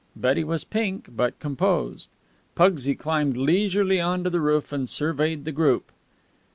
Betty 0.15 0.43
was 0.43 0.63
pink, 0.63 1.09
but 1.15 1.37
composed. 1.37 2.09
Pugsy 2.55 2.95
climbed 2.95 3.37
leisurely 3.37 4.01
on 4.01 4.23
to 4.23 4.31
the 4.31 4.41
roof, 4.41 4.71
and 4.71 4.89
surveyed 4.89 5.45
the 5.45 5.51
group. 5.51 5.91